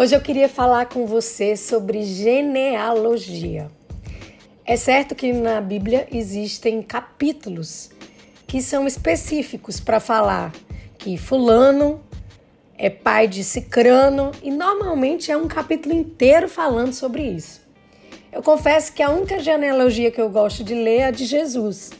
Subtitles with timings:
[0.00, 3.70] Hoje eu queria falar com você sobre genealogia.
[4.64, 7.90] É certo que na Bíblia existem capítulos
[8.46, 10.52] que são específicos para falar
[10.96, 12.00] que Fulano
[12.78, 17.60] é pai de Cicrano e normalmente é um capítulo inteiro falando sobre isso.
[18.32, 21.90] Eu confesso que a única genealogia que eu gosto de ler é a de Jesus,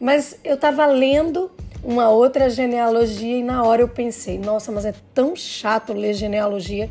[0.00, 1.48] mas eu estava lendo
[1.84, 6.90] uma outra genealogia e na hora eu pensei: nossa, mas é tão chato ler genealogia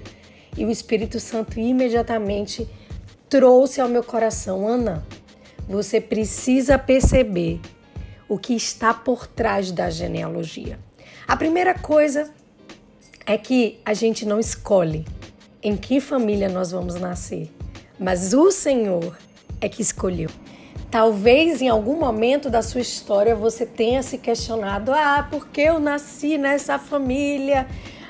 [0.58, 2.68] e o Espírito Santo imediatamente
[3.30, 5.06] trouxe ao meu coração: Ana,
[5.68, 7.60] você precisa perceber
[8.28, 10.80] o que está por trás da genealogia.
[11.28, 12.32] A primeira coisa
[13.26, 15.06] é que a gente não escolhe
[15.62, 17.50] em que família nós vamos nascer,
[18.00, 19.18] mas o Senhor
[19.60, 20.30] é que escolheu.
[20.92, 25.80] Talvez em algum momento da sua história você tenha se questionado: ah, por que eu
[25.80, 27.68] nasci nessa família?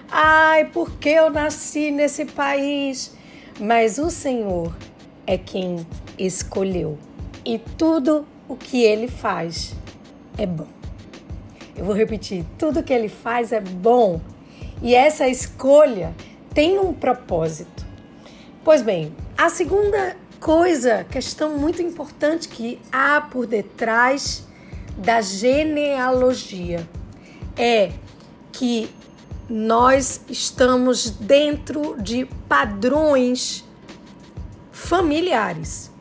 [0.09, 3.13] Ai, por que eu nasci nesse país?
[3.59, 4.75] Mas o Senhor
[5.25, 5.85] é quem
[6.17, 6.97] escolheu.
[7.43, 9.73] E tudo o que ele faz
[10.37, 10.67] é bom.
[11.75, 14.21] Eu vou repetir: tudo que ele faz é bom.
[14.81, 16.13] E essa escolha
[16.53, 17.85] tem um propósito.
[18.63, 24.45] Pois bem, a segunda coisa, questão muito importante que há por detrás
[24.97, 26.87] da genealogia
[27.57, 27.91] é
[28.51, 28.89] que
[29.49, 33.63] nós estamos dentro de padrões
[34.71, 35.91] familiares.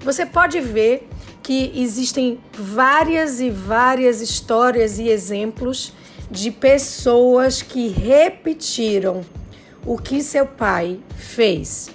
[0.00, 1.08] Você pode ver
[1.42, 5.92] que existem várias e várias histórias e exemplos
[6.30, 9.22] de pessoas que repetiram
[9.84, 11.90] o que seu pai fez.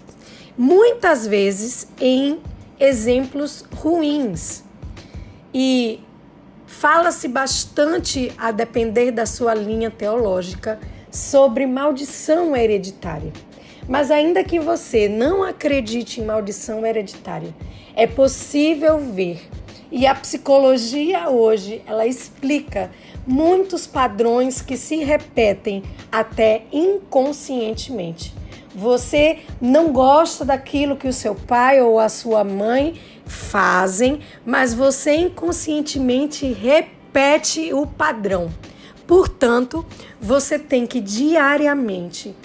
[0.56, 2.40] Muitas vezes em
[2.80, 4.64] exemplos ruins.
[5.54, 6.00] E
[6.68, 10.80] fala-se bastante, a depender da sua linha teológica,
[11.12, 13.32] sobre maldição hereditária.
[13.88, 17.54] Mas ainda que você não acredite em maldição hereditária,
[17.96, 19.42] é possível ver.
[19.92, 22.92] E a psicologia hoje, ela explica
[23.26, 28.34] muitos padrões que se repetem até inconscientemente.
[28.76, 35.16] Você não gosta daquilo que o seu pai ou a sua mãe fazem, mas você
[35.16, 38.52] inconscientemente repete o padrão.
[39.10, 39.84] Portanto,
[40.22, 42.36] você tem que diariamente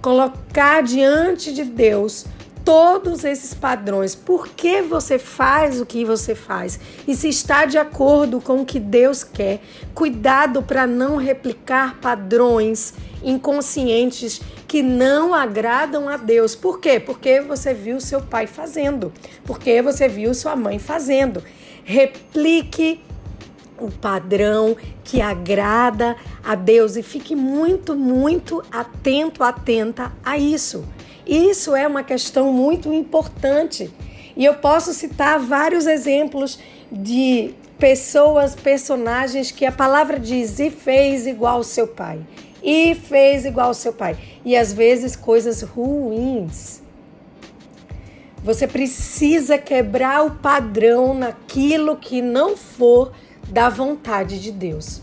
[0.00, 2.26] colocar diante de Deus
[2.64, 4.14] todos esses padrões.
[4.14, 6.78] Por que você faz o que você faz?
[7.08, 9.60] E se está de acordo com o que Deus quer,
[9.96, 16.54] cuidado para não replicar padrões inconscientes que não agradam a Deus.
[16.54, 17.00] Por quê?
[17.00, 19.12] Porque você viu seu pai fazendo,
[19.44, 21.42] porque você viu sua mãe fazendo.
[21.82, 23.00] Replique
[23.78, 30.84] o padrão que agrada a Deus e fique muito, muito atento, atenta a isso.
[31.26, 33.90] Isso é uma questão muito importante.
[34.36, 36.58] E eu posso citar vários exemplos
[36.90, 42.20] de pessoas, personagens que a palavra diz e fez igual ao seu pai.
[42.62, 44.16] E fez igual ao seu pai.
[44.44, 46.82] E às vezes coisas ruins.
[48.42, 53.12] Você precisa quebrar o padrão naquilo que não for
[53.48, 55.00] da vontade de Deus.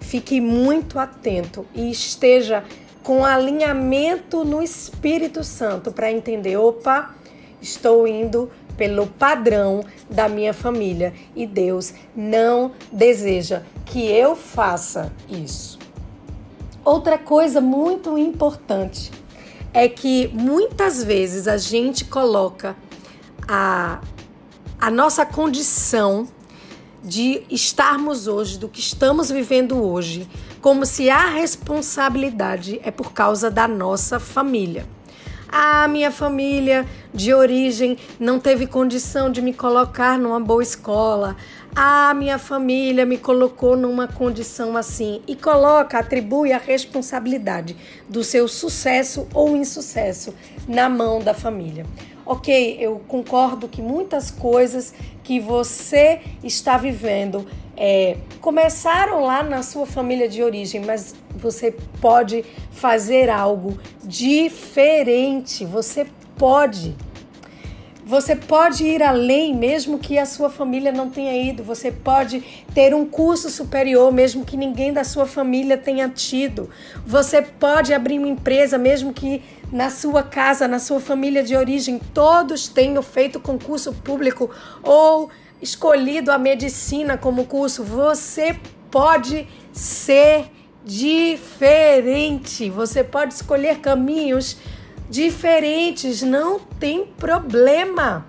[0.00, 2.64] Fique muito atento e esteja
[3.02, 7.14] com alinhamento no Espírito Santo para entender: opa,
[7.60, 15.78] estou indo pelo padrão da minha família e Deus não deseja que eu faça isso.
[16.84, 19.10] Outra coisa muito importante
[19.72, 22.76] é que muitas vezes a gente coloca
[23.48, 24.00] a,
[24.78, 26.28] a nossa condição
[27.04, 30.26] de estarmos hoje, do que estamos vivendo hoje,
[30.60, 34.86] como se a responsabilidade é por causa da nossa família.
[35.56, 41.36] A minha família de origem não teve condição de me colocar numa boa escola.
[41.76, 47.76] A minha família me colocou numa condição assim e coloca, atribui a responsabilidade
[48.08, 50.34] do seu sucesso ou insucesso
[50.66, 51.86] na mão da família.
[52.26, 59.84] Ok, eu concordo que muitas coisas que você está vivendo é, começaram lá na sua
[59.84, 65.66] família de origem, mas você pode fazer algo diferente.
[65.66, 66.06] Você
[66.38, 66.96] pode.
[68.06, 71.62] Você pode ir além, mesmo que a sua família não tenha ido.
[71.64, 72.42] Você pode
[72.74, 76.68] ter um curso superior, mesmo que ninguém da sua família tenha tido.
[77.06, 79.42] Você pode abrir uma empresa, mesmo que
[79.74, 84.48] na sua casa, na sua família de origem, todos tenham feito concurso público
[84.84, 85.28] ou
[85.60, 87.82] escolhido a medicina como curso.
[87.82, 88.56] Você
[88.88, 90.48] pode ser
[90.84, 92.70] diferente.
[92.70, 94.58] Você pode escolher caminhos
[95.10, 98.24] diferentes, não tem problema.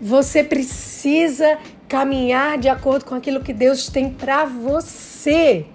[0.00, 5.66] Você precisa caminhar de acordo com aquilo que Deus tem para você.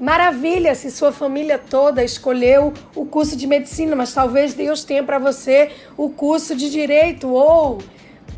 [0.00, 5.18] Maravilha se sua família toda escolheu o curso de medicina, mas talvez Deus tenha para
[5.18, 7.82] você o curso de direito ou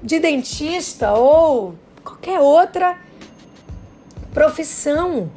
[0.03, 2.99] de dentista ou qualquer outra
[4.35, 5.31] profissão.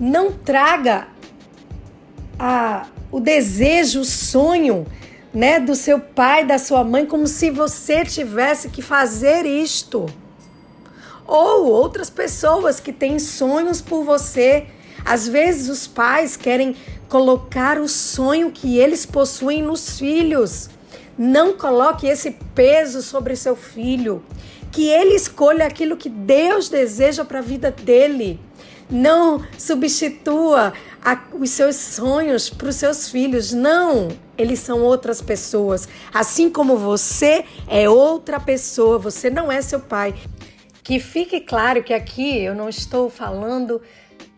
[0.00, 1.06] Não traga
[2.36, 4.84] a, o desejo, o sonho
[5.32, 10.06] né, do seu pai, da sua mãe, como se você tivesse que fazer isto
[11.28, 14.66] ou outras pessoas que têm sonhos por você.
[15.04, 16.74] Às vezes os pais querem
[17.08, 20.70] colocar o sonho que eles possuem nos filhos.
[21.18, 24.22] Não coloque esse peso sobre seu filho.
[24.72, 28.40] Que ele escolha aquilo que Deus deseja para a vida dele.
[28.90, 30.72] Não substitua
[31.04, 33.52] a, os seus sonhos para os seus filhos.
[33.52, 35.86] Não, eles são outras pessoas.
[36.12, 40.14] Assim como você é outra pessoa, você não é seu pai.
[40.88, 43.82] Que fique claro que aqui eu não estou falando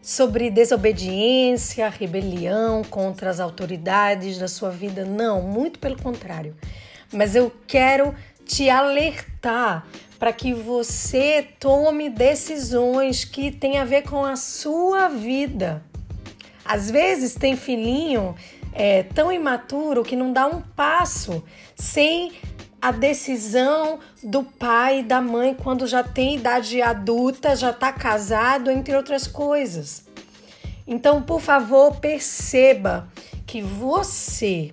[0.02, 6.56] sobre desobediência, rebelião contra as autoridades da sua vida, não, muito pelo contrário.
[7.12, 8.12] Mas eu quero
[8.44, 9.87] te alertar
[10.19, 15.85] para que você tome decisões que têm a ver com a sua vida.
[16.64, 18.35] Às vezes tem filhinho
[18.73, 21.44] é, tão imaturo que não dá um passo
[21.76, 22.32] sem
[22.81, 28.71] a decisão do pai e da mãe quando já tem idade adulta, já está casado,
[28.71, 30.05] entre outras coisas.
[30.87, 33.09] Então, por favor, perceba
[33.47, 34.73] que você,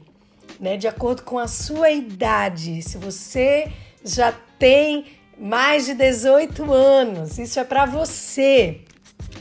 [0.59, 3.71] né, de acordo com a sua idade, se você
[4.03, 5.05] já tem
[5.39, 8.81] mais de 18 anos, isso é para você.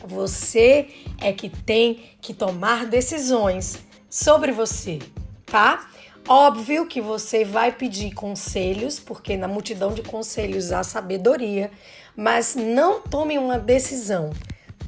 [0.06, 0.88] Você
[1.20, 3.78] é que tem que tomar decisões
[4.10, 4.98] sobre você,
[5.46, 5.88] tá?
[6.28, 11.70] Óbvio que você vai pedir conselhos, porque na multidão de conselhos há sabedoria,
[12.16, 14.30] mas não tome uma decisão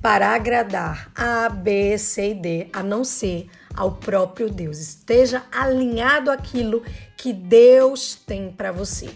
[0.03, 4.79] para agradar A, B, C e D, a não ser ao próprio Deus.
[4.81, 6.83] Esteja alinhado àquilo
[7.17, 9.09] que Deus tem para você.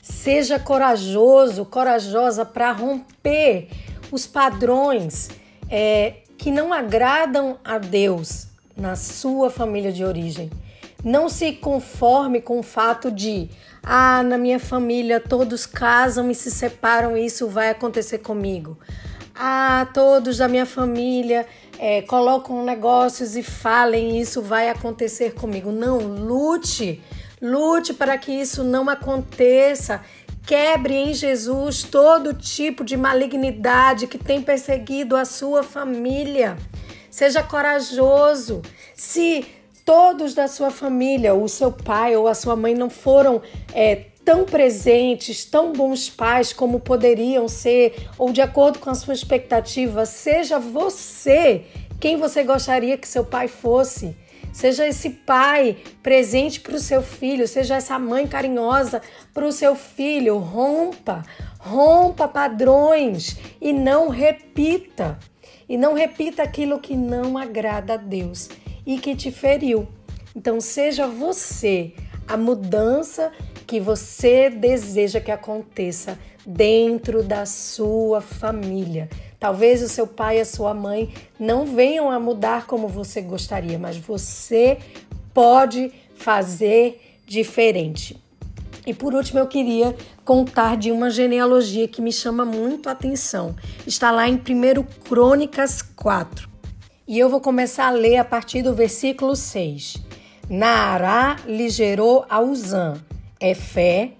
[0.00, 3.68] Seja corajoso, corajosa para romper
[4.10, 5.28] os padrões
[5.68, 10.50] é, que não agradam a Deus na sua família de origem.
[11.04, 13.48] Não se conforme com o fato de,
[13.82, 18.76] ah, na minha família todos casam e se separam e isso vai acontecer comigo.
[19.34, 21.46] Ah, todos da minha família
[21.78, 25.70] é, colocam negócios e falem isso vai acontecer comigo.
[25.70, 27.00] Não, lute,
[27.40, 30.02] lute para que isso não aconteça.
[30.44, 36.56] Quebre em Jesus todo tipo de malignidade que tem perseguido a sua família.
[37.08, 38.62] Seja corajoso.
[38.94, 39.46] Se
[39.88, 43.40] todos da sua família, o seu pai ou a sua mãe não foram
[43.72, 49.14] é, tão presentes, tão bons pais como poderiam ser, ou de acordo com a sua
[49.14, 51.64] expectativa, seja você
[51.98, 54.14] quem você gostaria que seu pai fosse.
[54.52, 59.00] Seja esse pai presente para o seu filho, seja essa mãe carinhosa
[59.32, 60.36] para o seu filho.
[60.36, 61.24] Rompa,
[61.58, 65.18] rompa padrões e não repita.
[65.66, 68.50] E não repita aquilo que não agrada a Deus
[68.88, 69.86] e que te feriu.
[70.34, 71.92] Então, seja você
[72.26, 73.30] a mudança
[73.66, 79.10] que você deseja que aconteça dentro da sua família.
[79.38, 83.78] Talvez o seu pai e a sua mãe não venham a mudar como você gostaria,
[83.78, 84.78] mas você
[85.34, 88.16] pode fazer diferente.
[88.86, 93.54] E por último, eu queria contar de uma genealogia que me chama muito a atenção.
[93.86, 96.57] Está lá em 1 Crônicas 4.
[97.08, 99.96] E eu vou começar a ler a partir do versículo 6.
[100.46, 103.02] Naará lhe gerou a Uzã,
[103.40, 104.10] Efé,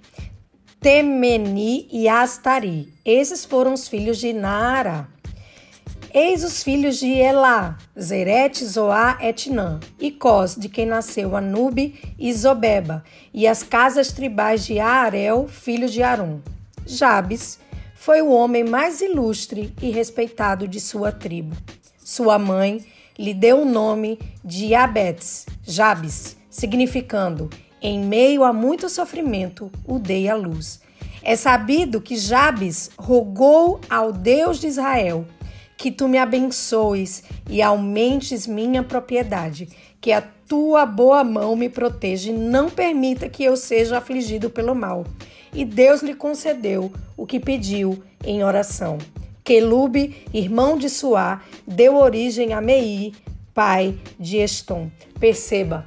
[0.81, 2.91] Temeni e Astari.
[3.05, 5.07] Esses foram os filhos de Naará.
[6.15, 12.33] Eis os filhos de Elá, Zerete, Zoá, Etnã, e Cós, de quem nasceu Anube e
[12.33, 13.05] Zobeba,
[13.35, 16.41] e as casas tribais de Aarel, filho de Arum.
[16.87, 17.59] Jabes
[17.95, 21.55] foi o homem mais ilustre e respeitado de sua tribo.
[22.09, 22.87] Sua mãe
[23.19, 27.51] lhe deu o nome de Abetes, Jabes, significando
[27.83, 30.81] em meio a muito sofrimento o dei à luz.
[31.23, 35.27] É sabido que Jabes rogou ao Deus de Israel
[35.77, 39.69] que tu me abençoes e aumentes minha propriedade,
[40.01, 44.75] que a tua boa mão me proteja e não permita que eu seja afligido pelo
[44.75, 45.05] mal.
[45.53, 48.97] E Deus lhe concedeu o que pediu em oração.
[49.49, 53.15] Quelube, irmão de Suá, deu origem a Mei,
[53.55, 54.91] pai de Estom.
[55.19, 55.87] Perceba,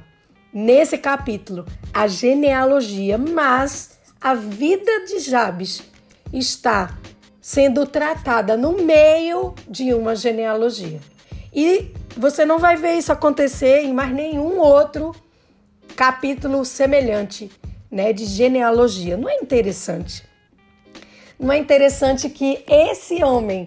[0.52, 1.64] nesse capítulo,
[1.94, 5.80] a genealogia, mas a vida de Jabes
[6.32, 6.98] está
[7.40, 10.98] sendo tratada no meio de uma genealogia.
[11.54, 15.14] E você não vai ver isso acontecer em mais nenhum outro
[15.94, 17.48] capítulo semelhante,
[17.88, 19.16] né, de genealogia.
[19.16, 20.31] Não é interessante?
[21.42, 23.66] Não é interessante que esse homem,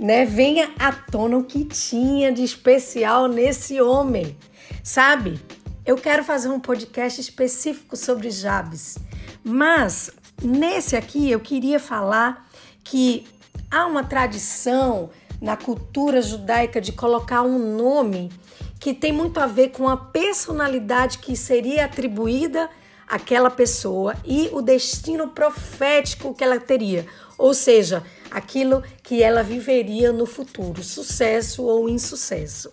[0.00, 4.36] né, venha à tona o que tinha de especial nesse homem.
[4.84, 5.40] Sabe?
[5.84, 8.96] Eu quero fazer um podcast específico sobre Jabes,
[9.42, 12.48] mas nesse aqui eu queria falar
[12.84, 13.26] que
[13.68, 15.10] há uma tradição
[15.42, 18.30] na cultura judaica de colocar um nome
[18.78, 22.70] que tem muito a ver com a personalidade que seria atribuída
[23.10, 27.04] àquela pessoa e o destino profético que ela teria,
[27.36, 32.70] ou seja, aquilo que ela viveria no futuro, sucesso ou insucesso.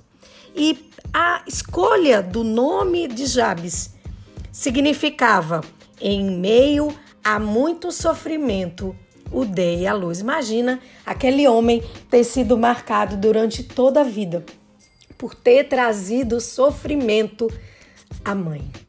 [0.56, 3.96] E a escolha do nome de Jabes
[4.51, 5.62] significava
[6.00, 8.96] em meio a muito sofrimento,
[9.32, 10.20] o dei à luz.
[10.20, 14.46] Imagina aquele homem ter sido marcado durante toda a vida
[15.17, 17.48] por ter trazido sofrimento
[18.24, 18.87] à mãe.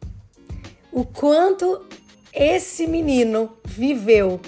[0.91, 1.87] O quanto
[2.33, 4.41] esse menino viveu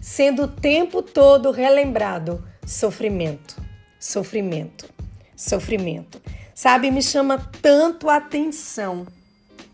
[0.00, 3.56] sendo o tempo todo relembrado sofrimento,
[3.98, 4.88] sofrimento,
[5.36, 6.20] sofrimento.
[6.54, 9.06] Sabe, me chama tanto a atenção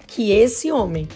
[0.07, 1.09] que esse homem,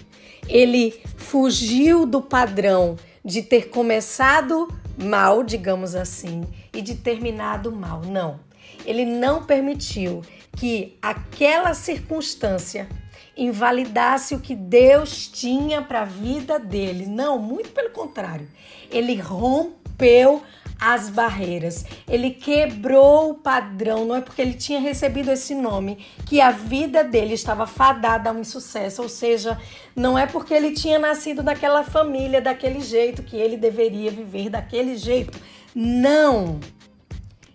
[0.48, 4.68] ele fugiu do padrão de ter começado
[5.02, 6.42] mal, digamos assim,
[6.72, 8.02] e de terminado mal.
[8.02, 8.40] Não.
[8.84, 10.22] Ele não permitiu
[10.56, 12.88] que aquela circunstância
[13.36, 17.06] invalidasse o que Deus tinha para a vida dele.
[17.06, 18.48] Não, muito pelo contrário.
[18.90, 20.42] Ele rompeu
[20.82, 21.84] as barreiras.
[22.08, 27.04] Ele quebrou o padrão, não é porque ele tinha recebido esse nome que a vida
[27.04, 29.60] dele estava fadada a um insucesso, ou seja,
[29.94, 34.96] não é porque ele tinha nascido naquela família daquele jeito que ele deveria viver daquele
[34.96, 35.38] jeito.
[35.72, 36.58] Não.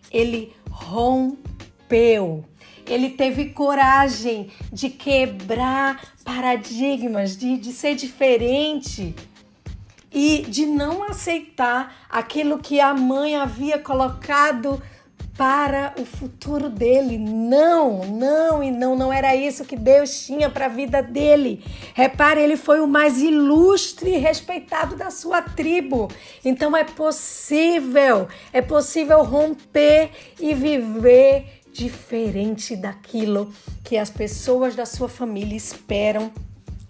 [0.10, 2.46] Ele rompeu.
[2.88, 9.14] Ele teve coragem de quebrar paradigmas, de, de ser diferente
[10.12, 14.82] e de não aceitar aquilo que a mãe havia colocado
[15.38, 17.18] para o futuro dele.
[17.20, 21.64] Não, não e não, não era isso que Deus tinha para a vida dele.
[21.94, 26.10] Repare, ele foi o mais ilustre e respeitado da sua tribo.
[26.44, 33.54] Então é possível, é possível romper e viver diferente daquilo
[33.84, 36.32] que as pessoas da sua família esperam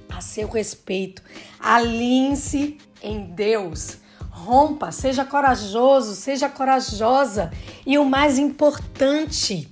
[0.09, 1.21] a seu respeito.
[1.59, 3.97] Alinhe-se em Deus.
[4.31, 7.51] Rompa, seja corajoso, seja corajosa.
[7.85, 9.67] E o mais importante,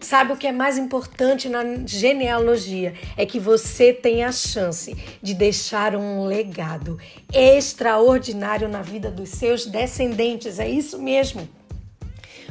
[0.00, 2.94] sabe o que é mais importante na genealogia?
[3.16, 6.98] É que você tem a chance de deixar um legado
[7.32, 10.58] extraordinário na vida dos seus descendentes.
[10.58, 11.48] É isso mesmo.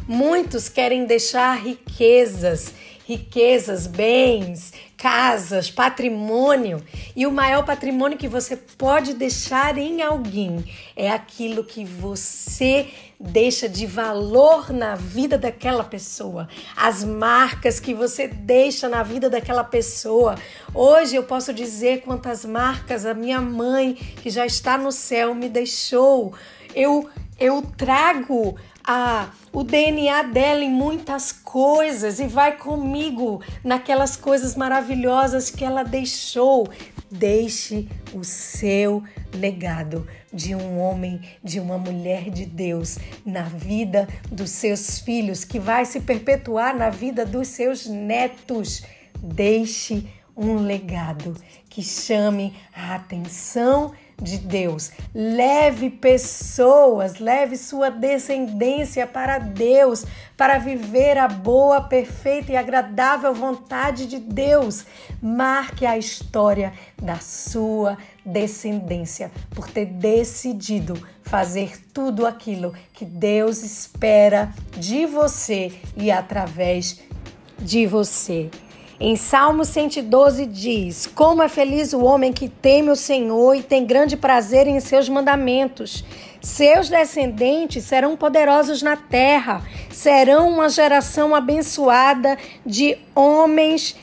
[0.07, 2.73] Muitos querem deixar riquezas,
[3.05, 6.81] riquezas, bens, casas, patrimônio.
[7.13, 10.63] E o maior patrimônio que você pode deixar em alguém
[10.95, 12.87] é aquilo que você
[13.19, 19.63] deixa de valor na vida daquela pessoa, as marcas que você deixa na vida daquela
[19.63, 20.35] pessoa.
[20.73, 25.49] Hoje eu posso dizer quantas marcas a minha mãe, que já está no céu, me
[25.49, 26.33] deixou.
[26.73, 27.09] Eu
[27.39, 28.57] eu trago
[28.87, 35.83] a, o DNA dela em muitas coisas e vai comigo naquelas coisas maravilhosas que ela
[35.83, 36.69] deixou.
[37.11, 39.03] Deixe o seu
[39.33, 45.59] legado de um homem, de uma mulher de Deus na vida dos seus filhos, que
[45.59, 48.83] vai se perpetuar na vida dos seus netos.
[49.21, 50.05] Deixe
[50.37, 51.35] um legado
[51.69, 54.91] que chame a atenção de Deus.
[55.13, 64.07] Leve pessoas, leve sua descendência para Deus, para viver a boa, perfeita e agradável vontade
[64.07, 64.85] de Deus.
[65.21, 74.51] Marque a história da sua descendência por ter decidido fazer tudo aquilo que Deus espera
[74.75, 76.99] de você e através
[77.59, 78.49] de você.
[78.99, 83.85] Em Salmo 112 diz: Como é feliz o homem que teme o Senhor e tem
[83.85, 86.03] grande prazer em seus mandamentos.
[86.41, 89.61] Seus descendentes serão poderosos na terra,
[89.91, 93.95] serão uma geração abençoada de homens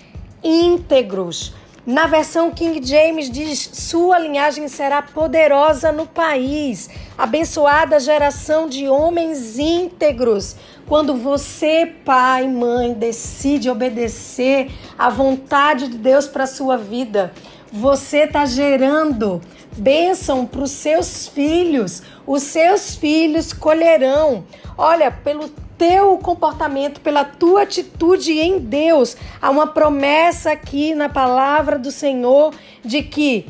[0.45, 1.53] íntegros.
[1.85, 9.59] Na versão King James diz: Sua linhagem será poderosa no país, abençoada geração de homens
[9.59, 10.55] íntegros.
[10.87, 17.33] Quando você, pai, mãe, decide obedecer à vontade de Deus para sua vida,
[17.73, 19.41] você está gerando
[19.77, 22.03] bênção para os seus filhos.
[22.27, 24.45] Os seus filhos colherão.
[24.77, 25.49] Olha, pelo
[25.79, 29.17] teu comportamento, pela tua atitude em Deus.
[29.41, 33.47] Há uma promessa aqui na palavra do Senhor de que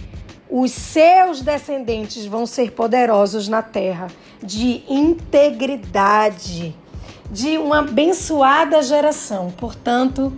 [0.49, 4.07] os seus descendentes vão ser poderosos na terra,
[4.43, 6.77] de integridade,
[7.35, 9.53] de uma abençoada geração.
[9.57, 10.33] Portanto,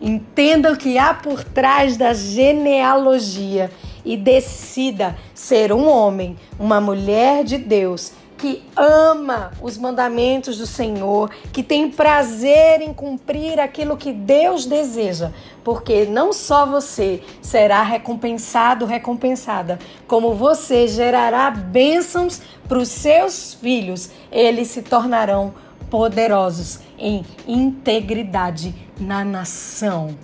[0.00, 3.70] entenda o que há por trás da genealogia
[4.04, 11.30] e decida ser um homem, uma mulher de Deus que ama os mandamentos do Senhor,
[11.52, 15.30] que tem prazer em cumprir aquilo que Deus deseja,
[15.62, 19.78] porque não só você será recompensado, recompensada,
[20.08, 25.52] como você gerará bênçãos para os seus filhos, eles se tornarão
[25.90, 30.16] poderosos em integridade na nação.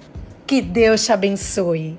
[0.46, 1.98] Que Deus te abençoe.